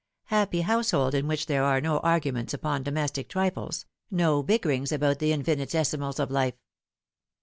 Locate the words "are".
1.63-1.79